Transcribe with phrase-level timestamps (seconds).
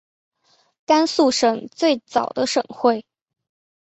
[0.83, 3.05] 甘肃省最早的省会。